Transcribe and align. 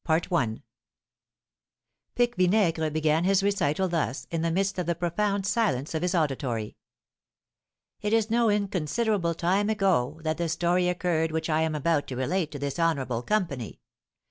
Pique 2.15 2.35
Vinaigre 2.35 2.89
began 2.89 3.23
his 3.23 3.43
recital 3.43 3.87
thus, 3.87 4.25
in 4.31 4.41
the 4.41 4.49
midst 4.49 4.79
of 4.79 4.87
the 4.87 4.95
profound 4.95 5.45
silence 5.45 5.93
of 5.93 6.01
his 6.01 6.15
auditory: 6.15 6.75
"It 8.01 8.11
is 8.11 8.31
no 8.31 8.49
inconsiderable 8.49 9.35
time 9.35 9.69
ago 9.69 10.19
that 10.23 10.37
the 10.39 10.49
story 10.49 10.89
occurred 10.89 11.31
which 11.31 11.51
I 11.51 11.61
am 11.61 11.75
about 11.75 12.07
to 12.07 12.15
relate 12.15 12.49
to 12.53 12.57
this 12.57 12.79
honourable 12.79 13.21
company. 13.21 13.79